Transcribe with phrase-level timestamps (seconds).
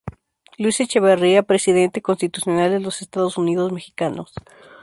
[0.57, 4.33] Luis Echeverría presidente constitucional de los Estados Unidos Mexicanos.